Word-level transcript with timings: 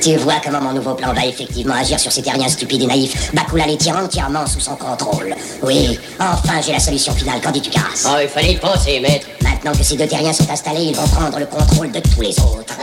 Tu 0.00 0.16
vois 0.16 0.40
comment 0.42 0.60
mon 0.62 0.72
nouveau 0.72 0.94
plan 0.94 1.12
va 1.12 1.26
effectivement 1.26 1.74
agir 1.74 2.00
sur 2.00 2.10
ces 2.10 2.22
terriens 2.22 2.48
stupides 2.48 2.82
et 2.82 2.86
naïfs. 2.86 3.32
Bakula 3.34 3.66
les 3.66 3.76
tient 3.76 4.02
entièrement 4.02 4.46
sous 4.46 4.60
son 4.60 4.74
contrôle. 4.74 5.34
Oui, 5.62 5.98
enfin 6.18 6.60
j'ai 6.64 6.72
la 6.72 6.78
solution 6.78 7.12
finale. 7.14 7.40
Qu'en 7.42 7.50
dis-tu, 7.50 7.68
Caras 7.70 8.06
Oh, 8.06 8.18
il 8.22 8.28
fallait 8.28 8.52
y 8.52 8.56
penser, 8.56 8.98
maître. 9.00 9.26
Maintenant 9.42 9.72
que 9.72 9.82
ces 9.84 9.96
deux 9.96 10.06
terriens 10.06 10.32
sont 10.32 10.50
installés, 10.50 10.84
ils 10.84 10.96
vont 10.96 11.06
prendre 11.08 11.38
le 11.38 11.46
contrôle 11.46 11.90
de 11.90 12.00
tous 12.00 12.22
les 12.22 12.38
autres. 12.40 12.74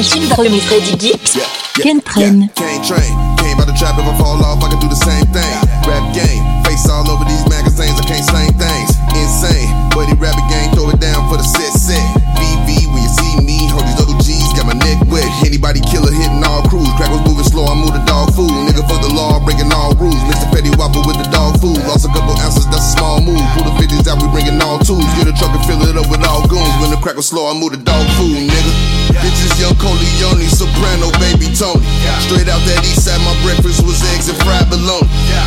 Machine 0.00 0.32
Brune 0.32 0.56
Freddy 0.64 0.96
Gibbs, 0.96 1.36
Ken 1.76 2.00
Train. 2.00 2.48
Can't 2.56 2.80
train. 2.88 3.12
Came 3.36 3.60
by 3.60 3.68
the 3.68 3.76
trap 3.76 4.00
if 4.00 4.08
I 4.08 4.16
fall 4.16 4.40
off, 4.40 4.64
I 4.64 4.72
can 4.72 4.80
do 4.80 4.88
the 4.88 4.96
same 4.96 5.28
thing. 5.28 5.56
Rap 5.84 6.00
game, 6.16 6.40
face 6.64 6.88
all 6.88 7.04
over 7.04 7.20
these 7.28 7.44
magazines, 7.52 8.00
I 8.00 8.08
can't 8.08 8.24
slang 8.24 8.48
things. 8.56 8.96
Insane, 9.12 9.68
buddy 9.92 10.16
rapping 10.16 10.48
game, 10.48 10.72
throw 10.72 10.88
it 10.88 11.04
down 11.04 11.28
for 11.28 11.36
the 11.36 11.44
set 11.44 11.76
set. 11.76 12.00
BV, 12.32 12.88
when 12.88 13.04
you 13.04 13.12
see 13.12 13.44
me, 13.44 13.68
hold 13.68 13.84
these 13.84 14.00
double 14.00 14.16
G's, 14.24 14.48
got 14.56 14.64
my 14.64 14.76
neck 14.80 15.04
wet. 15.12 15.28
Anybody 15.44 15.84
killer 15.84 16.08
hitting 16.08 16.40
all 16.48 16.64
crews. 16.64 16.88
Crack 16.96 17.12
was 17.12 17.20
moving 17.28 17.44
slow, 17.44 17.68
I 17.68 17.76
move 17.76 17.92
the 17.92 18.00
dog 18.08 18.32
food. 18.32 18.48
Nigga 18.48 18.80
fuck 18.88 19.04
the 19.04 19.12
law, 19.12 19.36
breaking 19.44 19.68
all 19.68 19.92
rules. 20.00 20.16
Mr. 20.32 20.48
Petty 20.48 20.72
Whopper 20.80 21.04
with 21.04 21.20
the 21.20 21.28
dog 21.28 21.60
food. 21.60 21.76
Lost 21.84 22.08
a 22.08 22.10
couple 22.16 22.32
ounces, 22.40 22.64
that's 22.72 22.88
a 22.88 22.96
small 22.96 23.20
move. 23.20 23.44
Pull 23.52 23.68
the 23.68 23.76
50s 23.76 24.08
out, 24.08 24.16
we 24.16 24.32
bringing 24.32 24.56
all 24.64 24.80
tools. 24.80 25.04
Get 25.20 25.28
a 25.28 25.36
truck 25.36 25.52
and 25.52 25.64
fill 25.68 25.84
it 25.84 26.00
up 26.00 26.08
with 26.08 26.24
all 26.24 26.48
goons. 26.48 26.72
When 26.80 26.88
the 26.88 26.96
crack 27.04 27.20
was 27.20 27.28
slow, 27.28 27.52
I 27.52 27.54
move 27.54 27.76
the 27.76 27.84
dog 27.84 28.08
food, 28.16 28.48
soprano, 30.80 31.12
baby 31.20 31.52
Tony. 31.52 31.84
Straight 32.24 32.48
out 32.48 32.60
that 32.64 32.80
east 32.88 33.04
side, 33.04 33.20
my 33.20 33.36
breakfast 33.44 33.84
was 33.84 34.00
eggs 34.16 34.32
and 34.32 34.38
fried 34.40 34.64
bologna. 34.72 35.04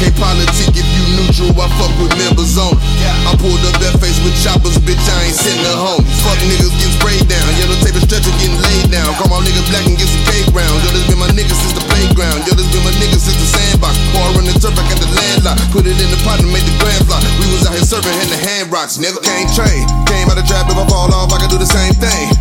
Can't 0.00 0.12
politic 0.20 0.76
if 0.76 0.84
you 0.84 1.04
neutral, 1.16 1.56
I 1.56 1.66
fuck 1.80 1.92
with 1.96 2.12
members 2.20 2.60
on. 2.60 2.76
I 3.24 3.32
pulled 3.40 3.60
up 3.64 3.76
that 3.80 3.96
face 4.04 4.20
with 4.20 4.36
choppers, 4.44 4.76
bitch, 4.84 5.00
I 5.00 5.32
ain't 5.32 5.36
sitting 5.36 5.64
at 5.64 5.78
home. 5.80 6.04
Fuck 6.20 6.36
niggas 6.44 6.72
getting 6.76 6.96
sprayed 7.00 7.24
down, 7.24 7.46
yellow 7.56 7.78
tape 7.80 7.96
and 7.96 8.04
stretcher 8.04 8.32
getting 8.36 8.60
laid 8.60 8.92
down. 8.92 9.16
Come 9.16 9.32
on, 9.32 9.40
nigga 9.48 9.64
black 9.72 9.88
and 9.88 9.96
get 9.96 10.10
some 10.12 10.24
cake 10.28 10.48
round. 10.52 10.76
Yo, 10.84 10.92
this 10.92 11.06
been 11.08 11.20
my 11.20 11.30
nigga 11.32 11.56
since 11.56 11.72
the 11.72 11.84
playground. 11.88 12.44
Yo, 12.44 12.52
this 12.52 12.68
been 12.68 12.84
my 12.84 12.92
nigga 13.00 13.16
since 13.16 13.38
the 13.40 13.48
sandbox. 13.48 13.96
Before 14.12 14.28
I 14.28 14.30
run 14.36 14.44
the 14.44 14.54
turf, 14.60 14.76
I 14.76 14.84
got 14.92 15.00
the 15.00 15.08
landlock. 15.08 15.56
Put 15.72 15.88
it 15.88 15.96
in 15.96 16.10
the 16.12 16.20
pot 16.26 16.42
and 16.42 16.50
made 16.52 16.66
the 16.68 16.74
grand 16.82 17.06
block. 17.08 17.24
We 17.40 17.48
was 17.54 17.64
out 17.64 17.72
here 17.72 17.86
serving, 17.86 18.12
hand 18.12 18.28
the 18.28 18.40
hand 18.40 18.66
rocks. 18.68 19.00
Nigga 19.00 19.22
can't 19.24 19.48
train. 19.54 19.86
Came 20.04 20.28
out 20.28 20.36
the 20.36 20.44
trap, 20.44 20.68
if 20.68 20.76
I 20.76 20.84
fall 20.90 21.08
off, 21.14 21.32
I 21.32 21.38
can 21.38 21.48
do 21.48 21.56
the 21.56 21.70
same 21.70 21.94
thing 21.96 22.33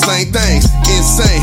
same 0.00 0.32
things. 0.32 0.64
Insane. 0.88 1.39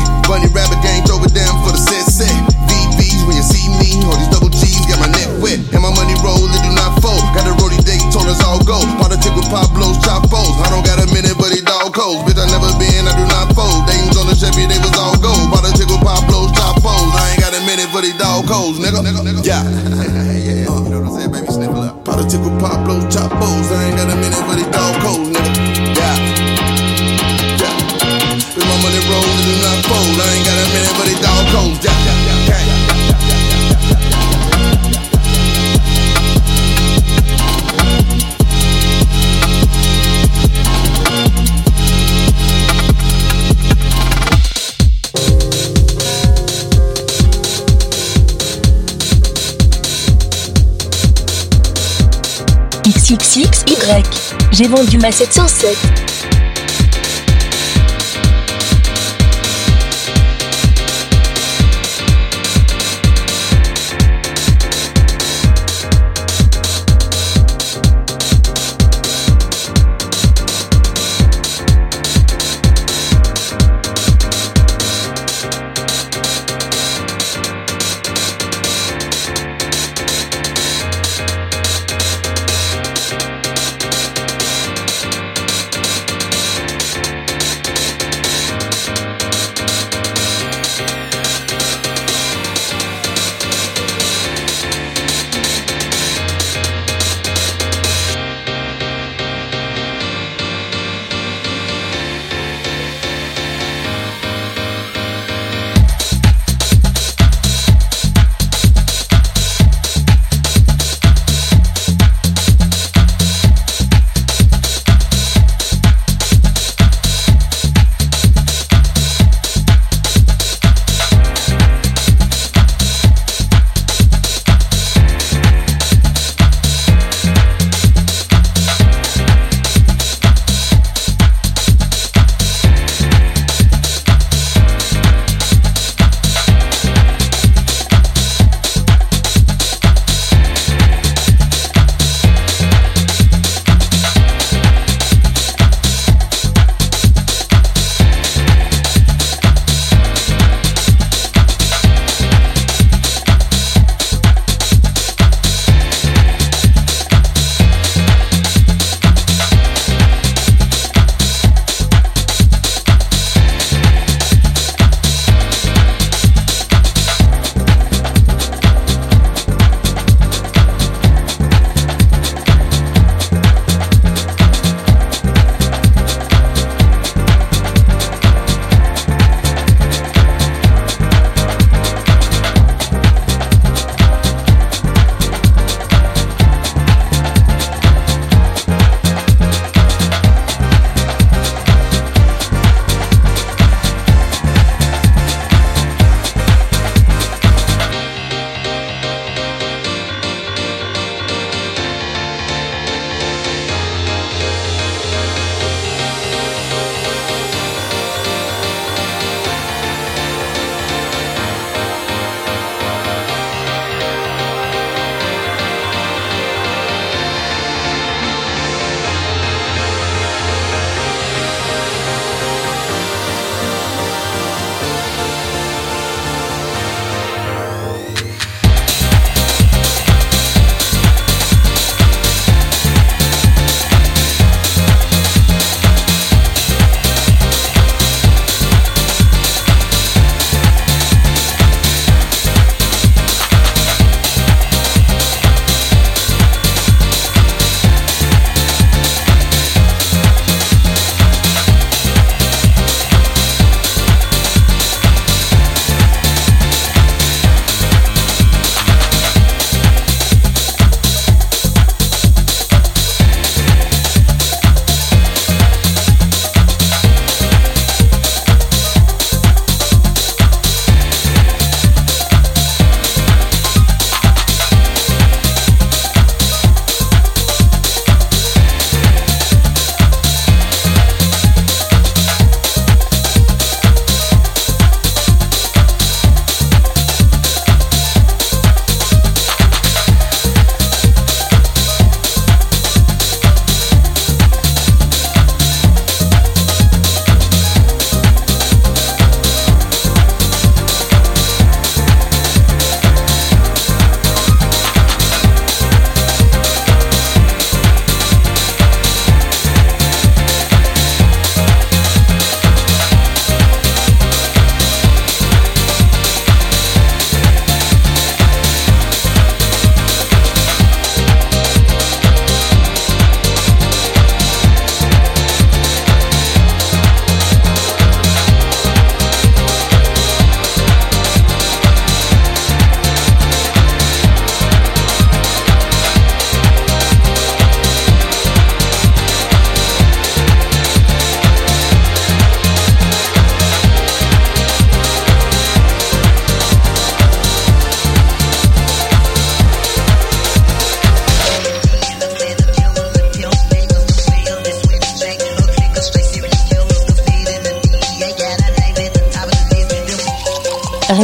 J'ai 54.58 54.66
vendu 54.66 54.98
ma 54.98 55.12
707. 55.12 56.07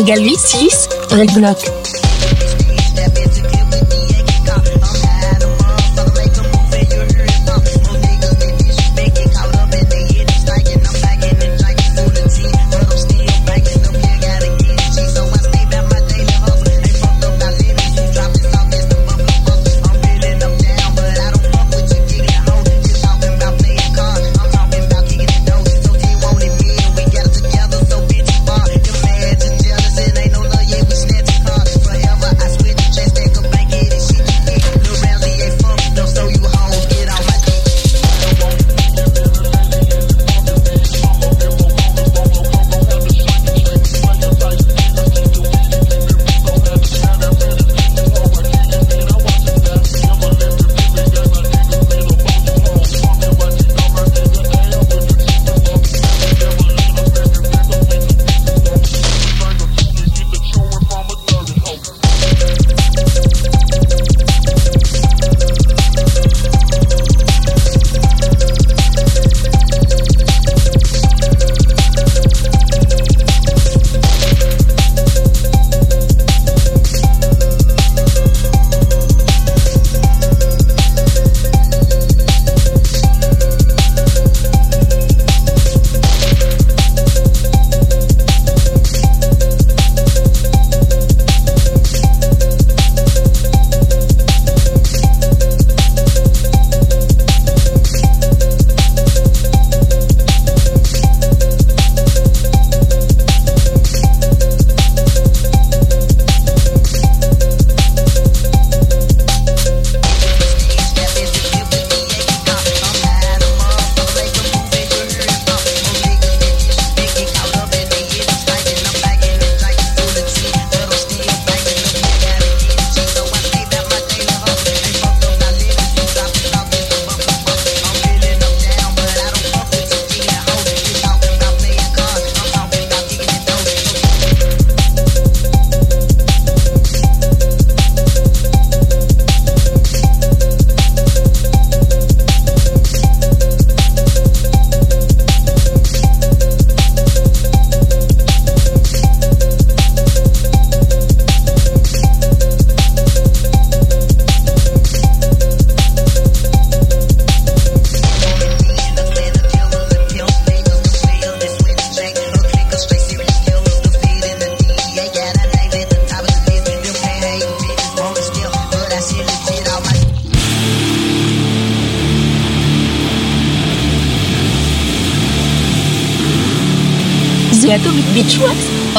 Régal 0.04 0.36
6, 0.36 0.88
Red 1.12 1.32
Block. 1.32 1.83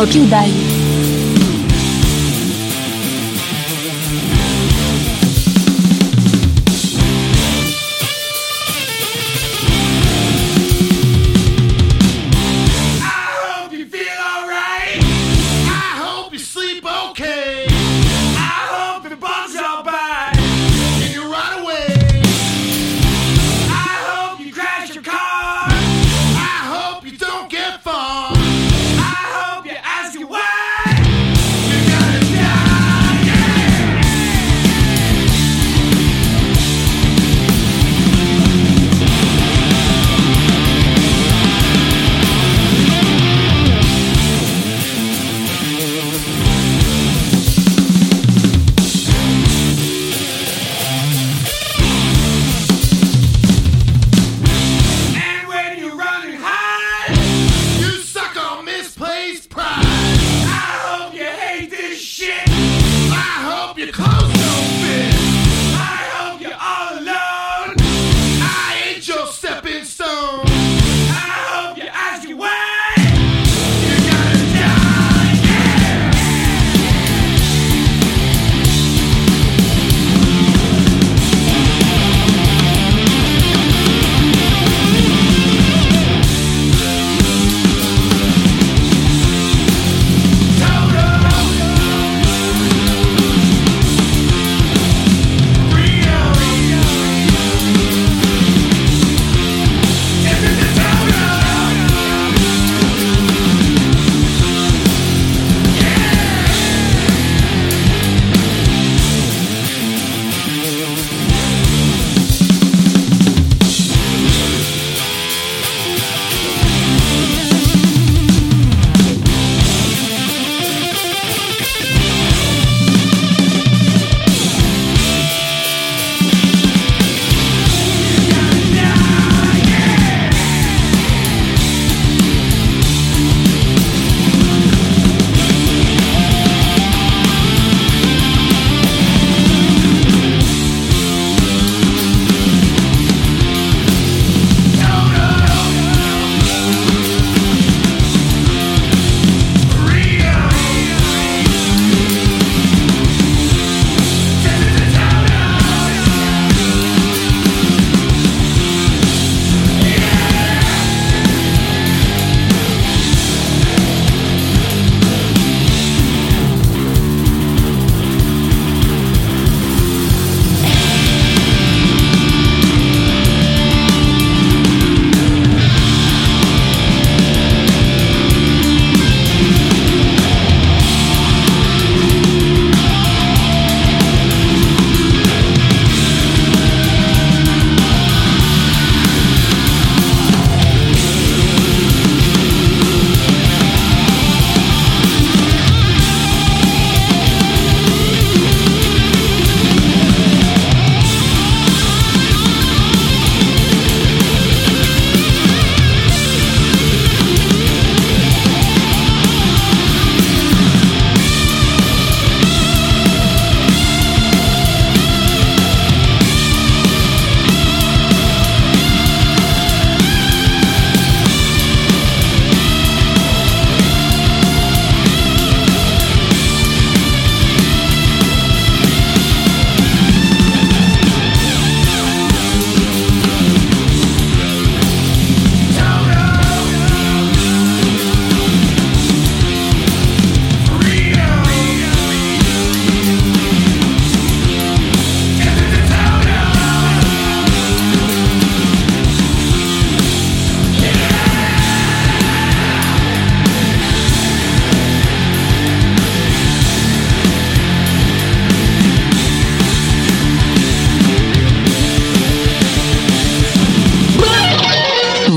Калки 0.05 0.19
удалились. 0.19 0.74